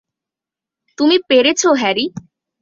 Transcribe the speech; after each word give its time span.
তুমি 0.97 1.15
পেরেছো, 1.29 1.69
হ্যারি। 1.73 2.05